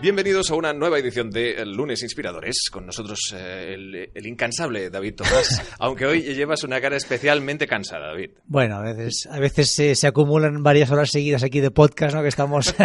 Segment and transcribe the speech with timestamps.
[0.00, 2.70] Bienvenidos a una nueva edición de Lunes Inspiradores.
[2.70, 8.06] Con nosotros eh, el, el incansable David Tomás, aunque hoy llevas una cara especialmente cansada,
[8.06, 8.30] David.
[8.46, 12.22] Bueno, a veces, a veces se, se acumulan varias horas seguidas aquí de podcast, ¿no?
[12.22, 12.72] Que estamos...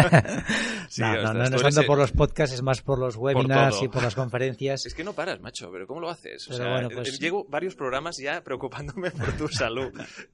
[0.86, 3.82] Sí, no, no, no, no es tanto por los podcasts, es más por los webinars
[3.82, 4.86] y por las conferencias.
[4.86, 6.46] Es que no paras, macho, pero ¿cómo lo haces?
[6.46, 9.90] O Pero sea, bueno, pues- eh, llevo varios programas ya preocupándome por tu salud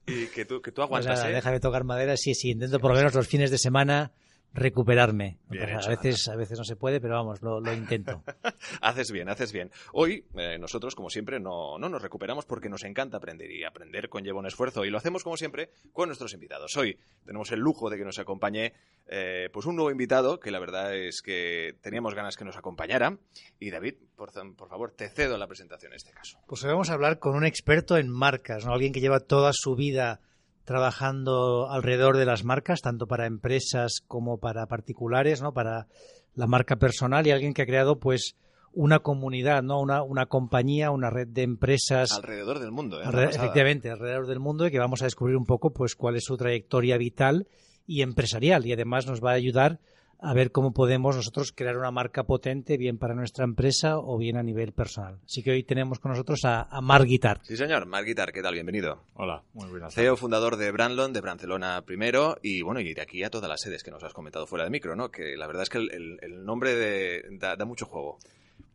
[0.07, 1.35] y que tú, que tú Pues aguantas, nada, ¿eh?
[1.35, 4.13] déjame tocar madera, sí, sí, intento por lo menos los fines de semana
[4.53, 5.39] recuperarme.
[5.49, 8.23] Bien hecho, a veces, a veces no se puede, pero vamos, lo, lo intento.
[8.81, 9.71] Haces bien, haces bien.
[9.93, 14.09] Hoy eh, nosotros, como siempre, no, no nos recuperamos porque nos encanta aprender y aprender
[14.09, 16.77] conlleva un esfuerzo y lo hacemos, como siempre, con nuestros invitados.
[16.77, 18.73] Hoy tenemos el lujo de que nos acompañe
[19.07, 23.19] eh, pues un nuevo invitado que la verdad es que teníamos ganas que nos acompañara.
[23.59, 26.39] Y David, por, por favor, te cedo la presentación en este caso.
[26.47, 28.73] Pues hoy vamos a hablar con un experto en marcas, ¿no?
[28.73, 30.21] Alguien que lleva toda su vida
[30.65, 35.53] trabajando alrededor de las marcas, tanto para empresas como para particulares, ¿no?
[35.53, 35.87] Para
[36.35, 38.37] la marca personal y alguien que ha creado, pues,
[38.73, 39.81] una comunidad, ¿no?
[39.81, 42.13] Una, una compañía, una red de empresas.
[42.13, 43.05] Alrededor del mundo, ¿eh?
[43.05, 46.25] alre- efectivamente, alrededor del mundo y que vamos a descubrir un poco, pues, cuál es
[46.25, 47.49] su trayectoria vital
[47.87, 48.65] y empresarial.
[48.67, 49.81] Y además nos va a ayudar
[50.23, 54.37] a ver cómo podemos nosotros crear una marca potente, bien para nuestra empresa o bien
[54.37, 55.19] a nivel personal.
[55.25, 57.41] Así que hoy tenemos con nosotros a, a Guitar.
[57.43, 57.87] Sí, señor.
[57.87, 58.55] Marc Guitar, ¿qué tal?
[58.55, 59.03] Bienvenido.
[59.15, 59.95] Hola, muy buenas.
[59.95, 63.61] CEO, fundador de Brandlon, de Barcelona primero, y bueno, y de aquí a todas las
[63.61, 65.11] sedes que nos has comentado fuera de micro, ¿no?
[65.11, 68.19] Que la verdad es que el, el- el nombre de- da, da mucho juego.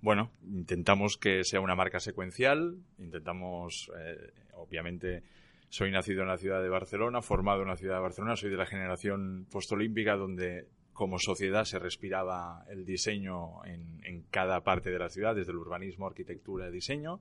[0.01, 5.23] Bueno, intentamos que sea una marca secuencial, intentamos, eh, obviamente,
[5.69, 8.57] soy nacido en la ciudad de Barcelona, formado en la ciudad de Barcelona, soy de
[8.57, 14.97] la generación postolímpica donde como sociedad se respiraba el diseño en, en cada parte de
[14.97, 17.19] la ciudad, desde el urbanismo, arquitectura, diseño.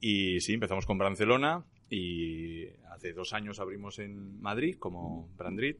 [0.00, 5.78] Y sí, empezamos con Barcelona y hace dos años abrimos en Madrid como Brandrit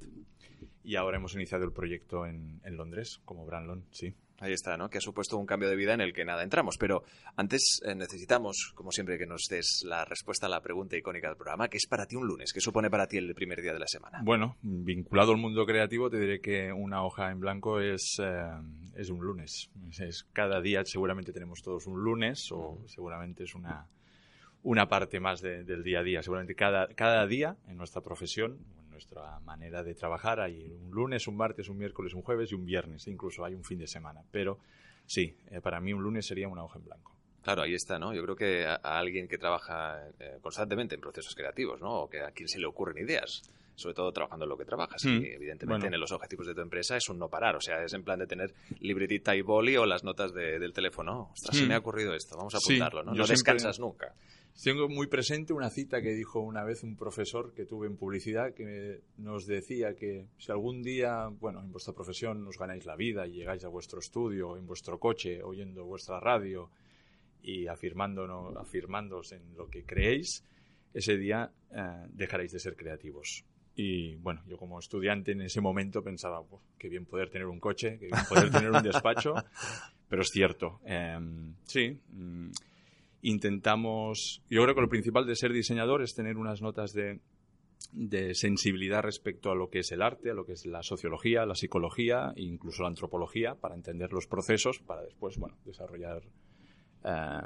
[0.85, 4.15] y ahora hemos iniciado el proyecto en, en Londres como Brandlon, sí.
[4.41, 4.91] Ahí está, ¿no?
[4.91, 6.77] Que ha supuesto un cambio de vida en el que nada entramos.
[6.77, 7.05] Pero
[7.37, 11.37] antes eh, necesitamos, como siempre, que nos des la respuesta a la pregunta icónica del
[11.37, 12.53] programa, que es para ti un lunes.
[12.53, 14.21] ¿Qué supone para ti el primer día de la semana?
[14.25, 18.51] Bueno, vinculado al mundo creativo, te diré que una hoja en blanco es, eh,
[18.97, 19.71] es un lunes.
[19.89, 23.87] Es, es- cada día seguramente tenemos todos un lunes o seguramente es una,
[24.65, 26.23] una parte más de- del día a día.
[26.23, 28.59] Seguramente cada, cada día en nuestra profesión,
[28.95, 32.65] nuestra manera de trabajar, hay un lunes, un martes, un miércoles, un jueves y un
[32.65, 33.07] viernes.
[33.09, 34.23] Incluso hay un fin de semana.
[34.31, 34.59] Pero
[35.07, 37.13] sí, eh, para mí un lunes sería una hoja en blanco.
[37.43, 38.15] Claro, ahí está, ¿no?
[38.15, 42.03] Yo creo que a, a alguien que trabaja eh, constantemente en procesos creativos, ¿no?
[42.05, 43.43] O que a quien se le ocurren ideas,
[43.75, 45.05] sobre todo trabajando en lo que trabajas.
[45.05, 45.97] Mm, Y evidentemente bueno.
[45.97, 47.55] en los objetivos de tu empresa es un no parar.
[47.57, 50.73] O sea, es en plan de tener libretita y boli o las notas de- del
[50.73, 51.29] teléfono.
[51.35, 51.69] Ostras, se Mm.
[51.69, 53.11] me ha ocurrido esto, vamos a Sí, apuntarlo, ¿no?
[53.11, 54.15] No siempre- descansas nunca.
[54.63, 58.55] Tengo muy presente una cita que dijo una vez un profesor que tuve en publicidad
[58.55, 63.27] que nos decía que si algún día, bueno, en vuestra profesión os ganáis la vida
[63.27, 66.71] y llegáis a vuestro estudio, en vuestro coche, oyendo vuestra radio
[67.43, 70.45] y afirmándonos, afirmándoos en lo que creéis,
[70.95, 73.45] ese día eh, dejaréis de ser creativos.
[73.77, 77.59] Y bueno, yo como estudiante en ese momento pensaba, "Buah, qué bien poder tener un
[77.59, 79.35] coche, qué bien poder tener un despacho,
[80.09, 80.81] pero es cierto.
[80.85, 82.51] Em, sí, mm,
[83.25, 87.21] intentamos, yo creo que lo principal de ser diseñador es tener unas notas de,
[87.93, 91.47] de sensibilidad respecto a lo que es el arte, a lo que es la sociología,
[91.47, 96.23] la psicología incluso la antropología para entender los procesos para después, bueno, desarrollar
[97.05, 97.41] eh,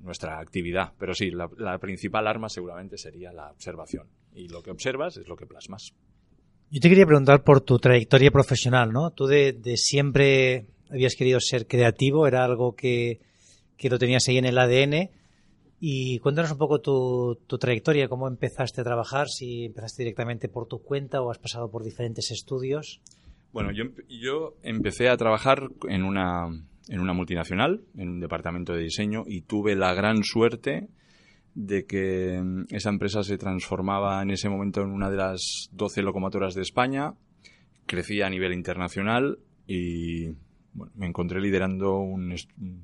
[0.00, 0.92] nuestra actividad.
[0.98, 4.06] Pero sí, la, principal arma seguramente sería la observación.
[4.34, 5.94] Y lo que observas es lo que plasmas.
[6.70, 9.10] Yo te quería preguntar por tu trayectoria profesional, ¿no?
[9.10, 13.20] Tú de, de siempre habías querido ser creativo, era algo que,
[13.76, 15.10] que lo tenías ahí en el ADN.
[15.86, 20.82] Y cuéntanos un poco tu, trayectoria, cómo empezaste a trabajar, si empezaste directamente por tu
[20.82, 23.02] cuenta o has pasado por diferentes estudios.
[23.52, 26.46] Bueno, yo, yo empecé a trabajar en una,
[26.88, 30.88] en una multinacional, en un departamento de diseño, y tuve la gran suerte
[31.54, 36.00] de que mm, esa empresa se transformaba en ese momento en una de las 12
[36.00, 37.12] locomotoras de España,
[37.84, 40.30] crecía a nivel internacional y
[40.74, 42.34] bueno, me encontré liderando un,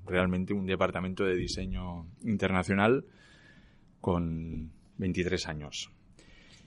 [0.06, 3.04] realmente un departamento de diseño internacional
[4.00, 5.90] con 23 años.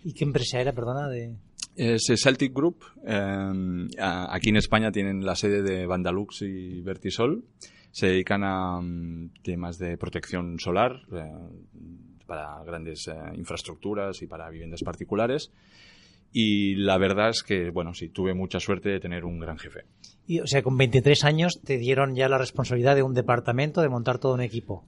[0.04, 1.08] ¿Y qué empresa era, perdona?
[1.08, 1.36] De...
[1.76, 2.84] Es Celtic Group.
[3.06, 7.44] eh, a- aquí en España tienen la sede de Vandalux y Vertisol.
[7.92, 11.32] Se dedican a mm, temas de protección solar eh,
[12.28, 15.52] para grandes eh, infraestructuras y para viviendas particulares.
[16.34, 19.86] Y la verdad es que, bueno, sí, tuve mucha suerte de tener un gran jefe.
[20.26, 23.90] Y, o sea, con 23 años te dieron ya la responsabilidad de un departamento, de
[23.90, 24.84] montar todo un equipo.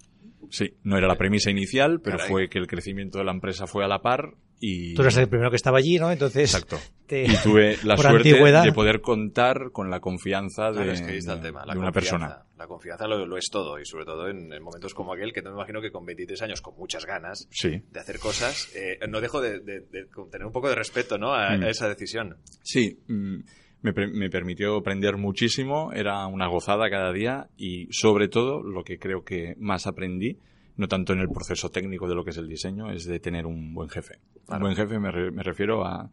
[0.49, 2.31] Sí, no era la premisa inicial, pero Caray.
[2.31, 4.93] fue que el crecimiento de la empresa fue a la par y...
[4.95, 6.11] Tú eres el primero que estaba allí, ¿no?
[6.11, 6.77] Entonces, Exacto.
[7.07, 8.63] te- Y tuve la suerte antigüedad.
[8.63, 11.65] de poder contar con la confianza de, Claro, es que ahí está el de- tema,
[11.65, 12.43] la de una persona.
[12.57, 15.41] La confianza lo, lo es todo, y sobre todo en, en momentos como aquel, que
[15.41, 17.81] me imagino que con 23 años, con muchas ganas Sí.
[17.91, 21.33] de hacer cosas, eh, no dejo de, de- de tener un poco de respeto ¿no?
[21.33, 21.63] a, Mm.
[21.63, 22.37] a esa decisión.
[22.63, 23.39] Sí, mm,
[23.81, 29.23] me permitió aprender muchísimo, era una gozada cada día y sobre todo lo que creo
[29.23, 30.39] que más aprendí,
[30.77, 33.45] no tanto en el proceso técnico de lo que es el diseño, es de tener
[33.45, 34.19] un buen jefe.
[34.45, 34.57] Claro.
[34.65, 36.09] Un buen jefe me, re- me refiero a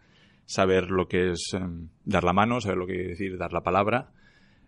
[0.46, 3.62] saber lo que es em, dar la mano, saber lo que quiere decir dar la
[3.62, 4.10] palabra,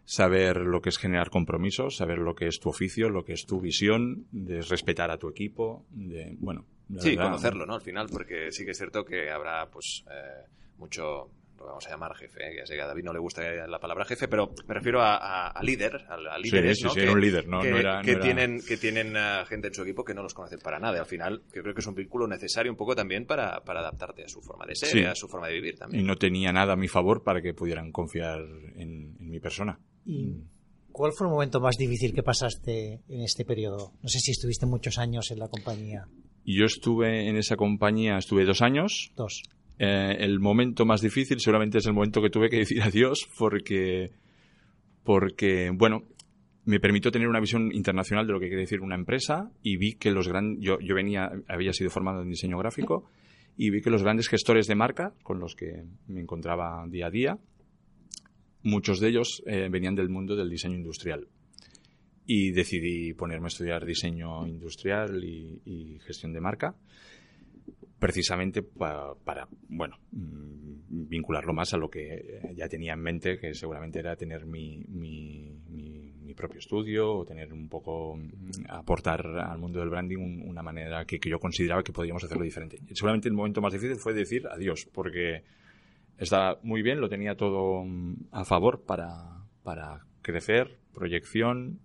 [0.05, 3.47] saber lo que es generar compromisos, saber lo que es tu oficio, lo que es
[3.47, 7.75] tu visión, de respetar a tu equipo, de, bueno, la Sí, verdad, conocerlo, ¿no?
[7.75, 10.47] Al final, porque sí que es cierto que habrá, pues, eh,
[10.79, 12.57] mucho, lo vamos a llamar jefe, ¿eh?
[12.59, 15.17] ya sé que a David no le gusta la palabra jefe, pero me refiero a,
[15.17, 16.91] a- a líder, a, a líderes, sí, ¿no?
[16.91, 19.15] sí, que, era un líder, no- que, no era- no que era- tienen, que tienen
[19.17, 20.97] eh, gente en su equipo que no los conocen para nada.
[20.97, 23.81] Y al final, yo creo que es un vínculo necesario un poco también para, para
[23.81, 25.01] adaptarte a su forma de ser, Sí.
[25.01, 26.07] y a su forma de vivir y también.
[26.07, 28.41] no tenía nada a mi favor para que pudieran confiar
[28.77, 29.79] en, en mi persona.
[30.05, 30.35] ¿Y
[30.93, 33.93] cuál fue el momento más difícil que pasaste en este periodo?
[34.03, 36.07] No sé si estuviste muchos años en la compañía.
[36.45, 39.13] Y Yo estuve en esa compañía, estuve dos años.
[39.17, 39.43] Dos.
[39.79, 44.13] Eh, el momento más difícil seguramente es el momento que tuve que decir adiós porque,
[45.03, 46.05] porque bueno,
[46.65, 49.95] me permitió tener una visión internacional de lo que quiere decir una empresa y vi
[49.95, 53.11] que los grandes, yo, yo venía, había sido formado en diseño gráfico
[53.57, 57.11] y vi que los grandes gestores de marca con los que me encontraba día a
[57.11, 57.39] día,
[58.63, 61.29] muchos de ellos eh, venían del mundo del diseño industrial.
[62.27, 66.75] Y decidí ponerme a estudiar diseño industrial y, y gestión de marca
[67.99, 73.55] precisamente pa- para, bueno, mm, vincularlo más a lo que ya tenía en mente, que
[73.55, 79.57] seguramente era tener mi, mi, mi- propio estudio o tener un poco, mm, aportar al
[79.59, 82.77] mundo del branding un- una manera que, que yo consideraba que podíamos hacerlo diferente.
[82.93, 85.45] Seguramente el momento más difícil fue decir adiós, porque
[86.19, 91.79] estaba muy bien, lo tenía todo mm, a favor para, para crecer, proyección,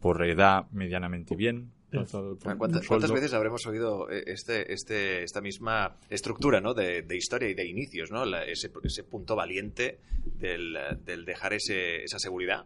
[0.00, 1.70] por edad medianamente bien.
[1.92, 6.74] Un ¿Cuántas, cuántas veces habremos oído eh, este, este, esta misma estructura ¿no?
[6.74, 8.24] de, de historia y de inicios, ¿no?
[8.24, 9.98] La- ese, ese punto valiente
[10.38, 12.64] del, del dejar ese, esa seguridad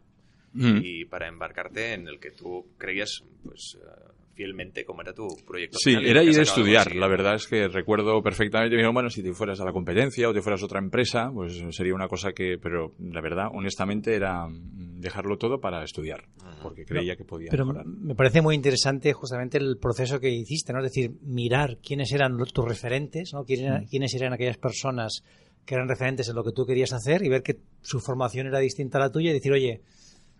[0.54, 0.80] Mm.
[0.84, 3.88] y para embarcarte en el que tú creías pues, eh,
[4.34, 5.78] fielmente cómo era tu proyecto.
[5.78, 6.94] Sí, final era ir a estudiar.
[6.94, 8.76] La verdad es que recuerdo perfectamente.
[8.92, 11.94] bueno, si te fueras a la competencia o te fueras a otra empresa, pues sería
[11.94, 12.58] una cosa que.
[12.62, 16.24] Pero la verdad, honestamente, era mm, dejarlo todo para estudiar.
[16.62, 17.86] Porque creía que podía Pero mejorar.
[17.86, 20.78] me parece muy interesante justamente el proceso que hiciste, ¿no?
[20.78, 23.44] Es decir, mirar quiénes eran tus referentes, ¿no?
[23.44, 25.22] Quién era- quiénes eran aquellas personas
[25.64, 28.58] que eran referentes en lo que tú querías hacer y ver que su formación era
[28.58, 29.80] distinta a la tuya y decir, oye,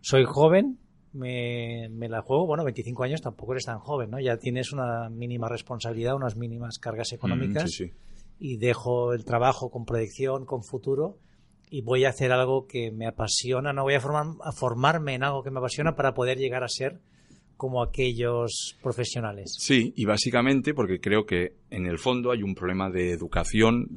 [0.00, 0.78] soy joven,
[1.12, 4.18] me, me la juego, bueno, 25 años tampoco eres tan joven, ¿no?
[4.18, 7.92] Ya tienes una mínima responsabilidad, unas mínimas cargas económicas Mm, sí, sí.
[8.40, 11.18] y dejo el trabajo con proyección, con futuro
[11.74, 15.22] y voy a hacer algo que me apasiona, no voy a, formar, a formarme en
[15.22, 17.00] algo que me apasiona para poder llegar a ser
[17.56, 19.54] como aquellos profesionales.
[19.58, 23.88] Sí, y básicamente porque creo que en el fondo hay un problema de educación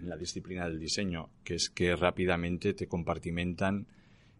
[0.00, 3.86] en la disciplina del diseño, que es que rápidamente te compartimentan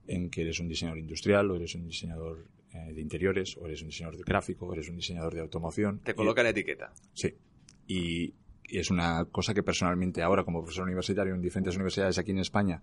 [0.09, 3.81] en que eres un diseñador industrial o eres un diseñador eh, de interiores o eres
[3.83, 6.01] un diseñador de gráfico o eres un diseñador de automoción.
[6.01, 6.93] Te Y- colocan etiqueta.
[7.13, 7.33] Sí.
[7.87, 8.35] Y,
[8.67, 12.39] y es una cosa que personalmente ahora, como profesor universitario en diferentes universidades aquí en
[12.39, 12.83] España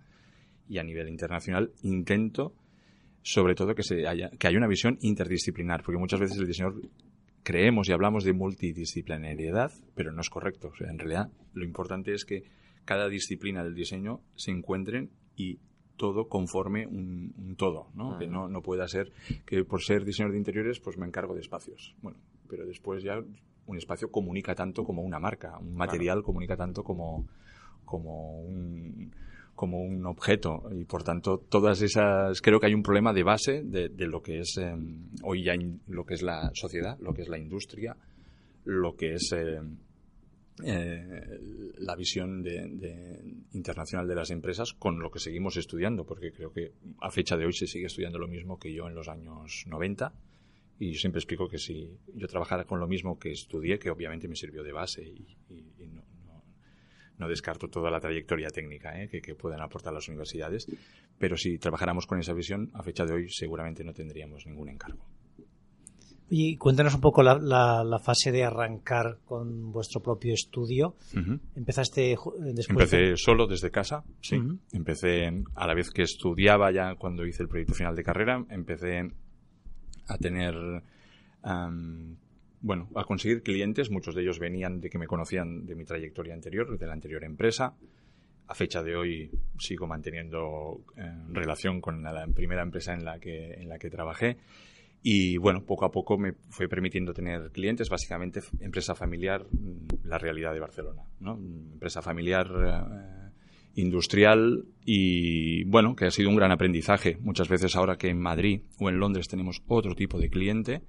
[0.68, 2.54] y a nivel internacional, intento
[3.22, 6.82] sobre todo que, se haya, que haya una visión interdisciplinar, porque muchas veces el diseñador
[7.42, 10.68] creemos y hablamos de multidisciplinariedad, pero no es correcto.
[10.68, 12.44] O sea, en realidad lo importante es que
[12.84, 15.58] cada disciplina del diseño se encuentren y
[15.96, 18.18] todo conforme un, un todo, ¿no?
[18.18, 19.12] Que no, no pueda ser
[19.46, 21.94] que por ser diseñador de interiores pues me encargo de espacios.
[22.02, 23.22] Bueno, pero después ya
[23.72, 27.26] un espacio comunica tanto como una marca, un material comunica tanto como,
[27.84, 29.12] como un
[29.54, 30.62] como un objeto.
[30.74, 34.22] Y por tanto todas esas creo que hay un problema de base de, de lo
[34.22, 34.74] que es eh,
[35.22, 37.96] hoy ya in- lo que es la sociedad lo que es la industria
[38.64, 39.60] lo que es eh,
[40.64, 41.40] eh,
[41.78, 46.52] la visión de, de- internacional de las empresas con lo que seguimos estudiando porque creo
[46.52, 49.64] que a fecha de hoy se sigue estudiando lo mismo que yo en los años
[49.66, 50.12] 90
[50.88, 54.26] y yo siempre explico que si yo trabajara con lo mismo que estudié que obviamente
[54.28, 56.42] me sirvió de base y, y- y no, no-
[57.18, 59.08] no descarto toda la trayectoria técnica ¿eh?
[59.08, 60.66] que, que puedan aportar las universidades,
[61.18, 65.04] pero si trabajáramos con esa visión, a fecha de hoy seguramente no tendríamos ningún encargo.
[66.34, 70.96] Y cuéntanos un poco la, la, fase de arrancar con vuestro propio estudio.
[71.54, 72.16] ¿Empezaste
[72.54, 72.70] después?
[72.70, 74.40] Empecé solo desde casa, sí.
[74.72, 79.10] Empecé a la vez que estudiaba ya cuando hice el proyecto final de carrera, empecé
[80.06, 80.54] a tener,
[82.60, 83.90] bueno, a conseguir clientes.
[83.90, 87.24] Muchos de ellos venían de que me conocían de mi trayectoria anterior, de la anterior
[87.24, 87.74] empresa.
[88.48, 93.54] A fecha de hoy sigo manteniendo eh, relación con la, primera empresa en la que,
[93.54, 94.36] en la que trabajé.
[95.02, 99.46] Y bueno, poco a poco me fue permitiendo tener clientes, básicamente empresa familiar,
[100.04, 101.34] la realidad de Barcelona, ¿no?
[101.34, 103.31] Empresa familiar eh,
[103.74, 107.18] industrial y bueno, que ha sido un gran aprendizaje.
[107.20, 110.82] Muchas veces ahora que en Madrid o en Londres tenemos otro tipo de cliente,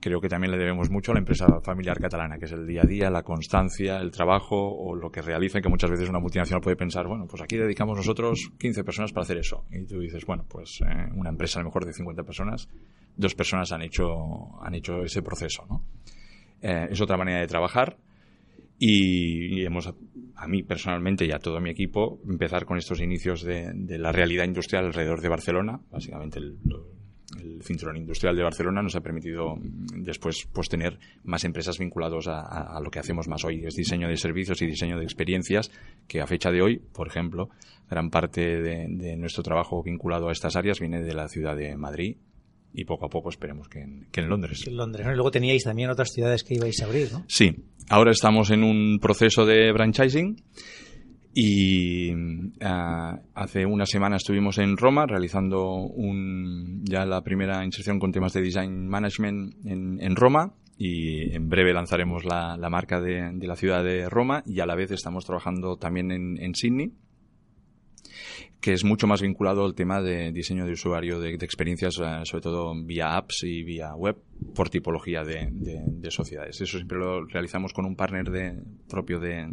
[0.00, 2.82] creo que también le debemos mucho a la empresa familiar catalana, que es el día
[2.82, 6.60] a día, la constancia, el trabajo o lo que realiza, que muchas veces una multinacional
[6.60, 9.64] puede pensar, bueno, pues aquí dedicamos nosotros 15 personas para hacer eso.
[9.70, 12.68] Y tú dices, bueno, pues eh, una empresa a lo mejor de 50 personas,
[13.16, 15.84] dos personas han hecho, han hecho ese proceso, ¿no?
[16.60, 17.98] Eh, es otra manera de trabajar
[18.78, 19.92] y, hemos,
[20.34, 24.44] a mí personalmente y a todo mi equipo, empezar con estos inicios de, la realidad
[24.44, 26.58] industrial alrededor de Barcelona, básicamente el,
[27.40, 32.26] el cinturón industrial de Barcelona nos ha permitido mm, después pues tener más empresas vinculadas
[32.28, 33.64] a, lo que hacemos más hoy.
[33.64, 35.70] Es diseño de servicios y diseño de experiencias
[36.06, 37.48] que a fecha de hoy, por ejemplo,
[37.88, 42.16] gran parte de, nuestro trabajo vinculado a estas áreas viene de la ciudad de Madrid
[42.74, 44.66] y poco a poco esperemos que en, que en Londres.
[44.66, 45.06] En Londres.
[45.06, 47.24] Y luego teníais también otras ciudades que ibais a abrir, ¿no?
[47.28, 47.54] Sí.
[47.88, 50.36] Ahora estamos en un proceso de franchising
[51.34, 52.10] y
[52.62, 58.32] ah, hace una semana estuvimos en Roma realizando un, ya la primera inserción con temas
[58.32, 63.46] de design management en, en Roma y en breve lanzaremos la, la marca de, de,
[63.46, 66.92] la ciudad de Roma y a la vez estamos trabajando también en, en Sydney
[68.64, 72.40] que es mucho más vinculado al tema de diseño de usuario, de, experiencias, eh, sobre
[72.40, 74.16] todo vía apps y vía web,
[74.54, 76.62] por tipología de, sociedades.
[76.62, 79.52] Eso siempre lo realizamos con un partner de, propio de,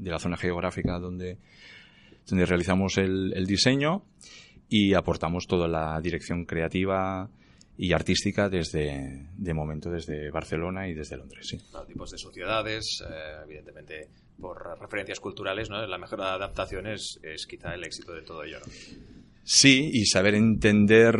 [0.00, 1.36] la zona geográfica donde,
[2.26, 4.06] donde realizamos el, diseño
[4.70, 7.28] y aportamos toda la dirección creativa
[7.76, 13.42] y artística desde de momento desde Barcelona y desde Londres sí tipos de sociedades eh,
[13.44, 14.08] evidentemente
[14.40, 15.86] por referencias culturales, ¿no?
[15.86, 18.58] La mejor adaptación es, es quizá el éxito de todo ello,
[19.46, 21.18] Sí, y saber entender,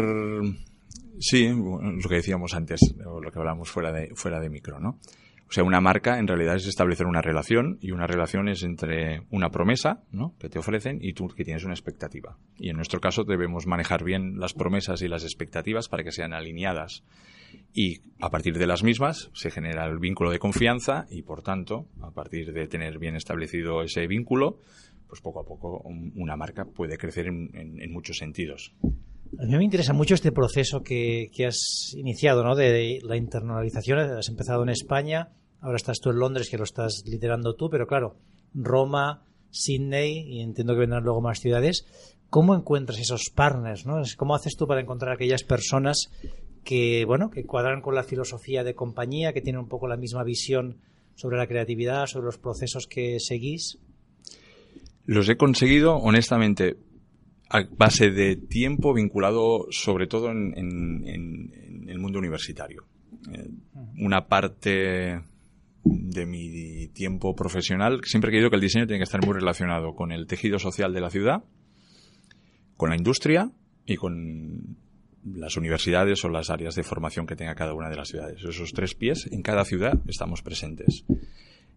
[1.20, 4.98] sí, lo que decíamos antes, o lo que hablamos fuera de, fuera de micro, ¿no?
[5.46, 9.22] O sea, una marca en realidad es establecer una relación y una relación es entre
[9.30, 10.34] una promesa ¿no?
[10.40, 12.38] que te ofrecen y tú que tienes una expectativa.
[12.58, 16.32] Y en nuestro caso debemos manejar bien las promesas y las expectativas para que sean
[16.32, 17.04] alineadas
[17.72, 21.86] y a partir de las mismas se genera el vínculo de confianza y por tanto,
[22.00, 24.58] a partir de tener bien establecido ese vínculo,
[25.08, 25.82] pues poco a poco
[26.16, 28.74] una marca puede crecer en, muchos sentidos.
[29.38, 32.54] A mí me interesa mucho este proceso que, has iniciado, ¿no?
[32.54, 33.98] De la internalización.
[33.98, 35.30] Has empezado en España,
[35.60, 38.16] ahora estás tú en Londres, que lo estás liderando tú, pero claro,
[38.54, 41.86] Roma, Sydney, y entiendo que vendrán luego más ciudades.
[42.30, 43.86] ¿Cómo encuentras esos partners?
[43.86, 44.02] ¿no?
[44.16, 46.10] ¿Cómo haces tú para encontrar aquellas personas
[46.64, 50.24] que, bueno, que cuadran con la filosofía de compañía, que tienen un poco la misma
[50.24, 50.78] visión
[51.14, 53.78] sobre la creatividad, sobre los procesos que seguís?
[55.06, 56.76] Los he conseguido, honestamente,
[57.50, 62.84] a base de tiempo vinculado sobre todo en, el mundo universitario.
[63.32, 63.48] Eh,
[63.98, 65.20] una parte
[65.84, 69.94] de mi tiempo profesional, siempre he creído que el diseño tiene que estar muy relacionado
[69.94, 71.44] con el tejido social de la ciudad,
[72.76, 73.50] con la industria
[73.84, 74.78] y con
[75.24, 78.42] las universidades o las áreas de formación que tenga cada una de las ciudades.
[78.44, 81.04] Esos tres pies, en cada ciudad estamos presentes.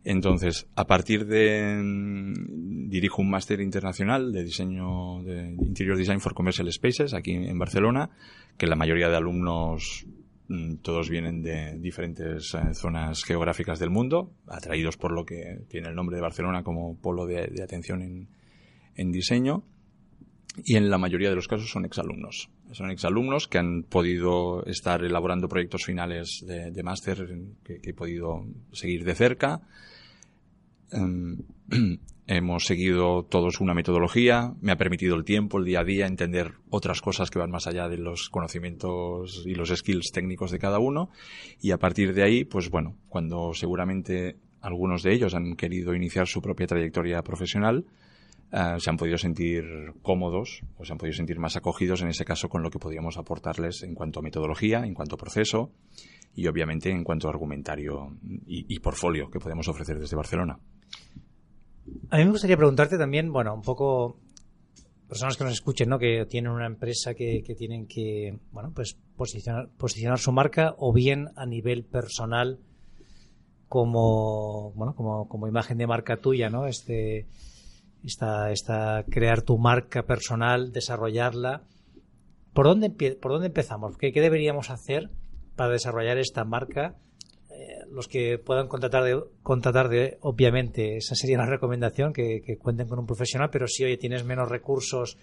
[0.04, 6.34] Entonces, a partir de mm, dirijo un máster internacional de diseño de Interior Design for
[6.34, 8.10] Commercial Spaces aquí en Barcelona,
[8.58, 10.06] que la mayoría de alumnos
[10.48, 15.90] mm, todos vienen de diferentes eh, zonas geográficas del mundo, atraídos por lo que tiene
[15.90, 18.30] el nombre de Barcelona como polo de, atención en,
[18.96, 19.64] en diseño
[20.64, 22.50] y en la mayoría de los casos son exalumnos.
[22.72, 27.28] Son exalumnos que han podido estar elaborando proyectos finales de, máster
[27.64, 29.62] que, he podido seguir de cerca.
[30.92, 31.38] Em,
[32.28, 36.54] hemos seguido todos una metodología, me ha permitido el tiempo, el día a día, entender
[36.70, 40.80] otras cosas que van más allá de los conocimientos y los skills técnicos de cada
[40.80, 41.10] uno.
[41.62, 46.28] Y a partir de ahí, pues bueno, cuando seguramente algunos de ellos han querido iniciar
[46.28, 47.86] su propia trayectoria profesional,
[48.52, 49.66] eh, se han podido sentir
[50.02, 53.18] cómodos o se han podido sentir más acogidos en ese caso con lo que podíamos
[53.18, 55.72] aportarles en cuanto a metodología, en cuanto a proceso
[56.34, 60.60] y obviamente en cuanto a argumentario y, portfolio que podemos ofrecer desde Barcelona.
[62.10, 64.20] A mí me gustaría preguntarte también, bueno, un poco
[65.10, 65.98] personas que nos escuchen, ¿no?
[65.98, 70.94] Que tienen una empresa que, que tienen que, bueno, pues posicionar, posicionar su marca o
[70.94, 72.60] bien a nivel personal
[73.68, 76.68] como, bueno, como, como imagen de marca tuya, ¿no?
[76.68, 77.26] Este,
[78.08, 81.64] esta, esta, crear tu marca personal, desarrollarla.
[82.54, 83.98] ¿Por dónde, por dónde empezamos?
[83.98, 85.10] ¿Qué, ¿Qué deberíamos hacer
[85.56, 86.96] para desarrollar esta marca?
[87.52, 92.58] Eh, los que puedan contratar de, contratar de, obviamente, esa sería la recomendación, que, que,
[92.58, 95.18] cuenten con un profesional, pero si, oye, tienes menos recursos,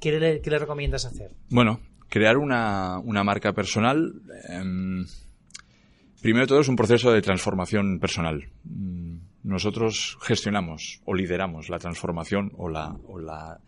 [0.00, 1.32] ¿qué le, qué le recomiendas hacer?
[1.50, 4.14] Bueno, crear una, una marca personal,
[4.48, 5.06] eh,
[6.22, 8.44] primero todo es un proceso de transformación personal.
[9.44, 13.60] Nosotros gestionamos o lideramos la transformación o la, o la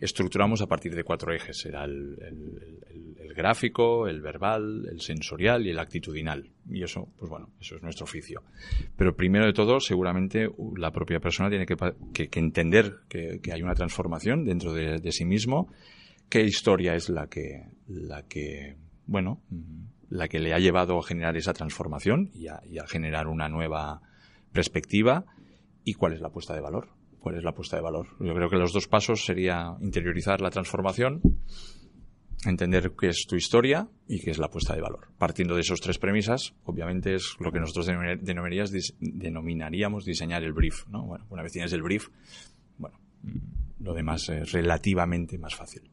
[0.00, 1.58] estructuramos a partir de cuatro ejes.
[1.58, 6.48] Será el, el, el, gráfico, el verbal, el sensorial y el actitudinal.
[6.70, 8.42] Y eso, pues bueno, eso es nuestro oficio.
[8.96, 11.76] Pero primero de todo, seguramente la propia persona tiene que,
[12.14, 15.72] que, que entender que, que, hay una transformación dentro de, de, sí mismo.
[16.28, 19.40] ¿Qué historia es la que, la que, bueno,
[20.10, 23.48] la que le ha llevado a generar esa transformación y a, y a generar una
[23.48, 24.00] nueva
[24.52, 25.24] perspectiva?
[25.84, 26.98] ¿Y cuál es la apuesta de valor?
[27.18, 28.08] cuál es la apuesta de valor.
[28.20, 31.20] Yo creo que los dos pasos sería interiorizar la transformación,
[32.46, 35.08] entender qué es tu historia y qué es la apuesta de valor.
[35.18, 37.86] Partiendo de esas tres premisas, obviamente es lo que nosotros
[38.20, 40.86] denominaríamos diseñar el brief.
[40.88, 41.04] ¿no?
[41.04, 42.08] Bueno, una vez tienes el brief,
[42.78, 42.98] bueno,
[43.80, 45.90] lo demás es relativamente más fácil.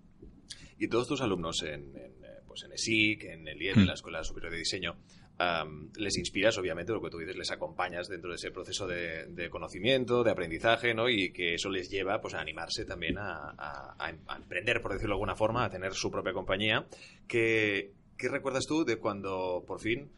[0.78, 2.16] Y todos tus alumnos en, en
[2.48, 4.96] pues en ESIC, en el IED, en la Escuela Superior de Diseño,
[5.38, 9.50] Um, les inspiras, obviamente, lo que tú dices, les acompañas dentro de ese proceso de,
[9.50, 11.10] conocimiento, de aprendizaje, ¿no?
[11.10, 15.18] Y que eso les lleva pues, a animarse también a, a, emprender, por decirlo de
[15.18, 16.86] alguna forma, a tener su propia compañía.
[17.28, 20.10] ¿Qué, ¿Qué recuerdas tú de cuando por fin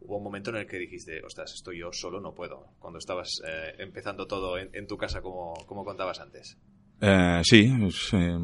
[0.00, 2.68] hubo un momento en el que dijiste, ostras, esto yo solo no puedo?
[2.78, 6.56] Cuando estabas eh, empezando todo en, tu casa, como, como contabas antes.
[6.98, 8.38] Eh, sí, es, eh,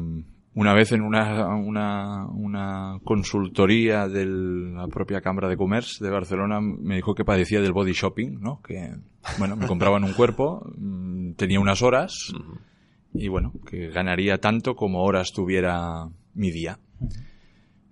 [0.55, 6.59] una vez en una, una, una consultoría de la propia Cámara de Comercio de Barcelona
[6.61, 8.61] me dijo que padecía del body shopping, ¿no?
[8.61, 8.93] Que,
[9.37, 12.33] bueno, me compraban un cuerpo, mm, tenía unas horas
[13.13, 16.79] y bueno, que ganaría tanto como horas tuviera mi día.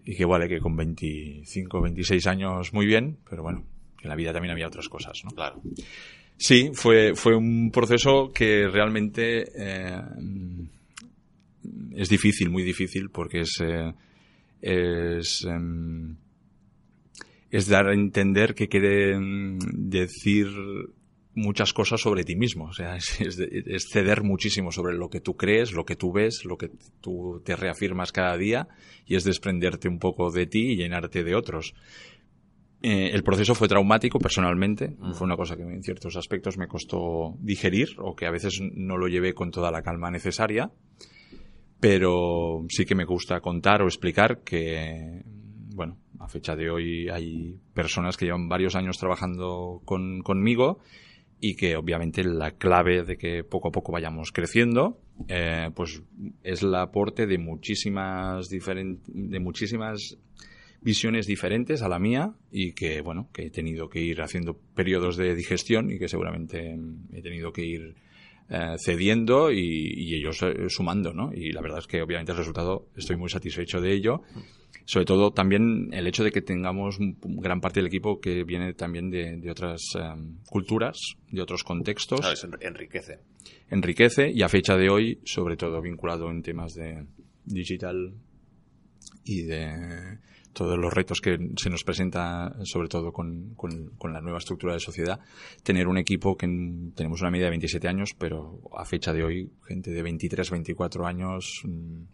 [0.04, 3.66] Y que vale, que con 25, 26 años muy bien, pero bueno,
[3.98, 5.32] que en la vida también había otras cosas, ¿no?
[5.32, 5.62] Claro.
[6.38, 10.02] Sí, fue, fue un proceso que realmente eh,
[11.96, 13.94] es difícil, muy difícil, porque es, eh,
[14.62, 16.16] es, eh,
[17.50, 19.18] es dar a entender que quiere
[19.74, 20.48] decir
[21.34, 22.66] muchas cosas sobre ti mismo.
[22.66, 26.12] O sea, es, es, es, ceder muchísimo sobre lo que tú crees, lo que tú
[26.12, 28.68] ves, lo que tú te reafirmas cada día
[29.06, 31.74] y es desprenderte un poco de ti y llenarte de otros.
[32.82, 35.14] Eh, el proceso fue traumático personalmente, mm.
[35.14, 38.98] fue una cosa que en ciertos aspectos me costó digerir o que a veces no
[38.98, 40.72] lo llevé con toda la calma necesaria
[41.80, 45.24] pero sí que me gusta contar o explicar que,
[45.76, 50.80] bueno, a fecha de hoy hay personas que llevan varios años trabajando con, conmigo
[51.40, 56.02] y que obviamente la clave de que poco a poco vayamos creciendo, eh, pues
[56.44, 60.18] es el aporte de muchísimas de muchísimas
[60.82, 65.18] visiones diferentes a la mía y que, bueno, que he tenido que ir haciendo periodos
[65.18, 66.78] de digestión y que seguramente
[67.14, 67.96] he tenido que ir
[68.50, 71.34] eh, cediendo y, y, ellos eh, sumando, ¿no?
[71.34, 74.22] Y la verdad es que obviamente el resultado estoy muy satisfecho de ello.
[74.86, 79.10] Sobre todo también el hecho de que tengamos gran parte del equipo que viene también
[79.10, 80.98] de, de otras um, culturas,
[81.30, 82.22] de otros contextos.
[82.22, 83.20] Claro, eso enriquece.
[83.70, 87.06] Enriquece y a fecha de hoy, sobre todo vinculado en temas de
[87.44, 88.14] digital
[89.26, 90.20] y de
[90.58, 94.74] todos los retos que se nos presenta, sobre todo con, con, con, la nueva estructura
[94.74, 95.20] de sociedad,
[95.62, 96.48] tener un equipo que
[96.96, 101.06] tenemos una media de 27 años, pero a fecha de hoy, gente de 23, 24
[101.06, 102.08] años, bueno,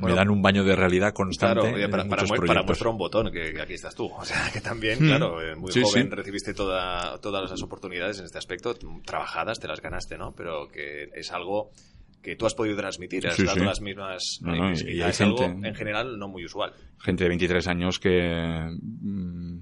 [0.00, 1.60] me dan un baño de realidad constante.
[1.60, 4.06] Claro, para, para, para, muestra un botón, que, que, aquí estás tú.
[4.06, 5.06] O sea, que también, mm.
[5.06, 6.16] claro, eh, muy sí, joven sí.
[6.16, 10.32] recibiste toda, todas las oportunidades en este aspecto, trabajadas, te las ganaste, ¿no?
[10.34, 11.70] Pero que es algo
[12.22, 13.64] que tú has podido transmitir, has sí, dado sí.
[13.64, 14.38] las mismas...
[14.42, 16.72] No, no, y, y es gente, algo, en general, no muy usual.
[16.98, 18.68] Gente de 23 años que,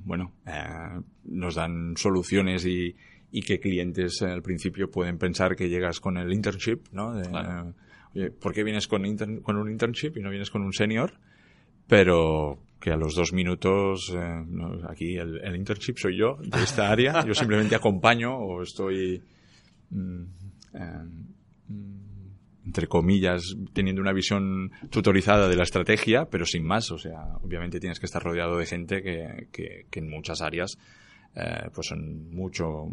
[0.04, 2.96] bueno, eh, nos dan soluciones y,
[3.30, 7.14] y que clientes al principio pueden pensar que llegas con el internship, ¿no?
[7.14, 7.74] De, claro.
[8.14, 11.12] Oye, ¿por qué vienes con, inter con un internship y no vienes con un senior?
[11.86, 16.62] Pero que a los dos minutos, eh, no, aquí el, el, internship soy yo, de
[16.62, 19.22] esta área, yo simplemente acompaño o estoy...
[19.90, 20.22] Mm,
[20.74, 22.07] eh,
[22.68, 26.90] entre comillas, teniendo una visión tutorizada de la estrategia, pero sin más.
[26.90, 30.76] O sea, obviamente tienes que estar rodeado de gente que, que, en muchas áreas
[31.34, 32.88] eh, pues son mucho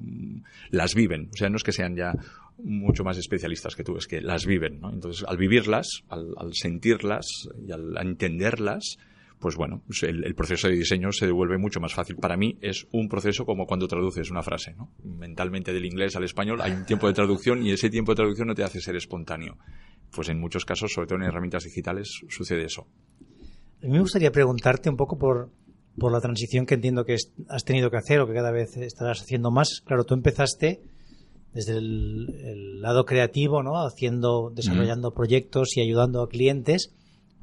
[0.71, 2.13] las viven o sea no es que sean ya
[2.57, 4.79] mucho más especialistas que tú, es que las viven.
[4.91, 8.97] Entonces, al vivirlas, al, al sentirlas y al entenderlas,
[9.45, 12.15] pues bueno, pues el, el, proceso de diseño se devuelve mucho más fácil.
[12.15, 14.89] Para mí es un proceso como cuando traduces una frase, ¿no?
[15.03, 18.47] Mentalmente del inglés al español hay un tiempo de traducción y ese tiempo de traducción
[18.47, 19.60] no te hace ser espontáneo.
[20.10, 22.88] Pues en muchos casos, sobre todo en herramientas digitales, sucede eso.
[23.84, 25.51] A mí me gustaría preguntarte un poco por,
[25.95, 27.15] por la transición que entiendo que
[27.47, 29.84] has tenido que hacer o que cada vez estarás haciendo más.
[29.86, 30.81] Claro, tú empezaste
[31.53, 33.86] desde el, lado creativo, ¿no?
[33.86, 36.95] Haciendo, desarrollando proyectos y ayudando a clientes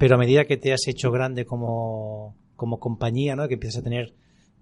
[0.03, 3.47] pero a medida que te has hecho grande como, como compañía, ¿no?
[3.47, 4.15] que empiezas a tener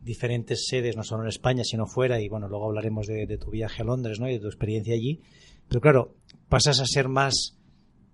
[0.03, 3.51] diferentes sedes, no solo en España, sino fuera, y bueno, luego hablaremos de, de, tu
[3.51, 4.29] viaje a Londres ¿no?
[4.29, 5.23] y de tu experiencia allí,
[5.67, 6.15] pero claro,
[6.51, 7.57] pasas a ser más,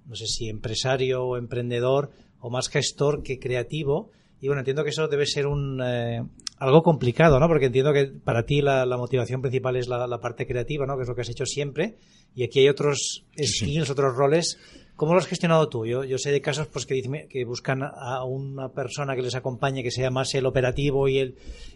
[0.07, 4.91] no sé si empresario o emprendedor, o más gestor que creativo, y bueno, entiendo que
[4.91, 6.23] eso debe ser un, eh,
[6.59, 7.49] algo complicado, ¿no?
[7.49, 10.95] Porque entiendo que para ti la, la motivación principal es la, la, parte creativa, ¿no?
[10.95, 11.97] Que es lo que has hecho siempre,
[12.37, 13.91] y aquí hay otros skills, sí.
[13.91, 14.59] otros roles
[14.97, 15.85] ¿Cómo lo has gestionado tú?
[15.85, 20.11] Yo, sé de casos pues, que, buscan a una persona que les acompañe, que sea
[20.11, 21.35] más el operativo y, el,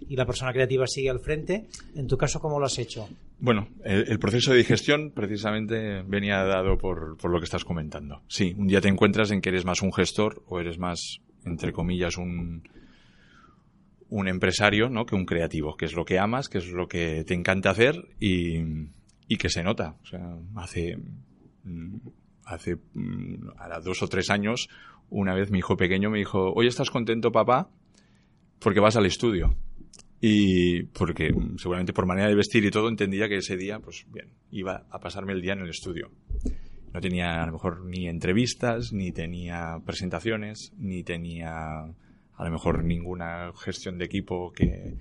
[0.09, 1.67] y la persona creativa sigue al frente.
[1.95, 3.07] En tu caso, ¿cómo lo has hecho?
[3.39, 8.23] Bueno, el, el proceso de digestión precisamente venía dado por, por, lo que estás comentando.
[8.27, 11.73] Sí, un día te encuentras en que eres más un gestor o eres más, entre
[11.75, 12.63] comillas, un,
[14.09, 15.05] un empresario ¿no?
[15.05, 17.97] que un creativo, que es lo que amas, que es lo que te encanta hacer
[18.19, 18.61] y,
[19.29, 19.97] y que se nota.
[20.03, 20.97] O sea, hace
[22.45, 24.69] hace mm, ahora dos o tres años,
[25.09, 27.71] una vez mi hijo pequeño me dijo, hoy estás contento papá
[28.59, 29.57] porque vas al estudio.
[30.21, 34.07] Y porque mm, seguramente por manera de vestir y todo entendía que ese día, pues
[34.13, 36.11] bien, iba a pasarme el día en el estudio.
[36.93, 42.85] No tenía a lo mejor ni entrevistas, ni tenía presentaciones, ni tenía a lo mejor
[42.85, 44.97] ninguna gestión de equipo que...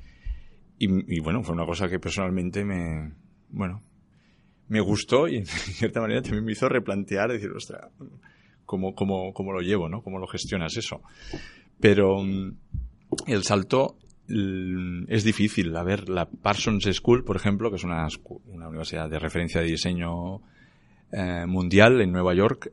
[0.77, 3.11] Y, y bueno, fue una cosa que personalmente me,
[3.49, 3.81] bueno,
[4.69, 7.91] me gustó y en cierta manera también me hizo replantear, decir, ostras,
[8.65, 10.01] ¿cómo, cómo, cómo lo llevo, no?
[10.01, 11.01] ¿Cómo lo gestionas eso?
[11.79, 12.55] Pero mm,
[13.27, 15.75] el salto mm, es difícil.
[15.75, 18.07] A ver, la Parsons School, por ejemplo, que es una,
[18.45, 20.41] una universidad de referencia de diseño
[21.11, 22.71] eh, mundial en Nueva York,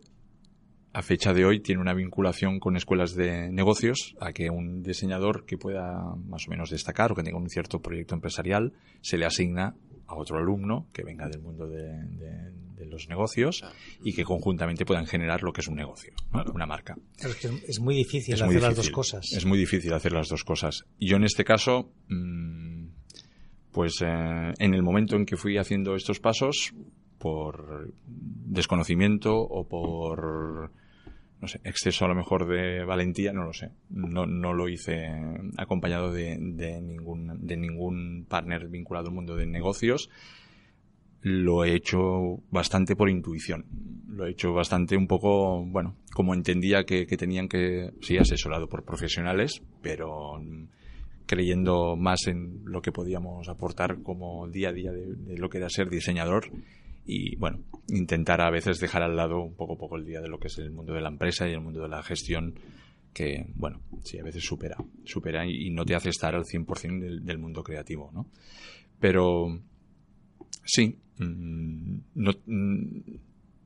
[0.96, 5.44] a fecha de hoy tiene una vinculación con escuelas de negocios a que un diseñador
[5.44, 9.26] que pueda más o menos destacar o que tenga un cierto proyecto empresarial se le
[9.26, 9.74] asigna
[10.06, 13.64] a otro alumno que venga del mundo de, de, de los negocios
[14.02, 16.44] y que conjuntamente puedan generar lo que es un negocio, ¿no?
[16.52, 16.96] una marca.
[17.18, 19.32] Es, que es muy difícil es hacer muy difícil, las dos cosas.
[19.32, 20.84] Es muy difícil hacer las dos cosas.
[21.00, 22.86] Yo en este caso, mmm,
[23.72, 26.72] pues eh, en el momento en que fui haciendo estos pasos,
[27.18, 30.70] por desconocimiento o por
[31.64, 33.70] exceso a lo mejor de valentía, no lo sé.
[33.90, 35.10] No, no lo hice
[35.56, 40.10] acompañado de, de, ningún, de ningún partner vinculado al mundo de negocios.
[41.22, 43.64] Lo he hecho bastante por intuición.
[44.08, 48.68] Lo he hecho bastante un poco, bueno, como entendía que, que tenían que, sí, asesorado
[48.68, 50.40] por profesionales, pero
[51.26, 55.68] creyendo más en lo que podíamos aportar como día a día de lo que era
[55.68, 56.50] ser diseñador
[57.06, 60.38] y bueno, intentar a veces dejar al lado un poco poco el día de lo
[60.38, 62.58] que es el mundo de la empresa y el mundo de la gestión
[63.12, 67.24] que, bueno, sí, a veces supera, supera y, no te hace estar al 100% del,
[67.24, 68.26] del mundo creativo, ¿no?
[69.00, 69.58] Pero
[70.64, 73.00] sí, mmm, no, mmm,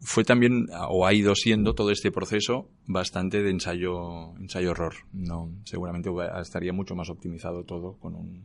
[0.00, 5.50] fue también o ha ido siendo todo este proceso bastante de ensayo ensayo error no
[5.64, 8.44] seguramente estaría mucho más optimizado todo con un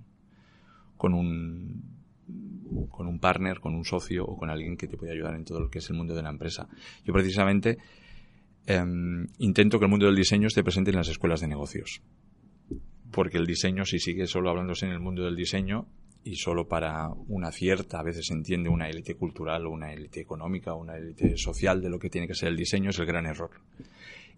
[0.97, 1.94] con un
[2.89, 5.59] con un partner, con un socio o con alguien que te pueda ayudar en todo
[5.59, 6.67] lo que es el mundo de la empresa.
[7.03, 7.77] Yo precisamente
[8.67, 8.83] eh,
[9.39, 12.01] intento que el mundo del diseño esté presente en las escuelas de negocios.
[13.11, 15.87] Porque el diseño, si sigue solo hablándose en el mundo del diseño
[16.23, 20.19] y solo para una cierta, a veces se entiende una élite cultural o una élite
[20.19, 23.05] económica o una élite social de lo que tiene que ser el diseño, es el
[23.05, 23.51] gran error.